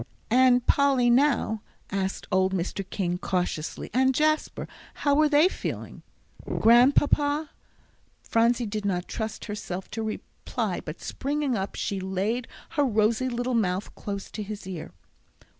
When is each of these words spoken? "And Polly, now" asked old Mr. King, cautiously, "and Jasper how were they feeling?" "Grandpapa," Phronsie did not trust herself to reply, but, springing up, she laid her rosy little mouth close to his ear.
"And 0.31 0.65
Polly, 0.65 1.11
now" 1.11 1.61
asked 1.91 2.25
old 2.31 2.55
Mr. 2.55 2.83
King, 2.89 3.19
cautiously, 3.19 3.91
"and 3.93 4.15
Jasper 4.15 4.67
how 4.95 5.13
were 5.13 5.29
they 5.29 5.47
feeling?" 5.47 6.01
"Grandpapa," 6.43 7.51
Phronsie 8.23 8.65
did 8.65 8.83
not 8.83 9.07
trust 9.07 9.45
herself 9.45 9.91
to 9.91 10.01
reply, 10.01 10.81
but, 10.83 11.01
springing 11.01 11.55
up, 11.55 11.75
she 11.75 11.99
laid 11.99 12.47
her 12.69 12.83
rosy 12.83 13.29
little 13.29 13.53
mouth 13.53 13.93
close 13.93 14.31
to 14.31 14.41
his 14.41 14.65
ear. 14.65 14.91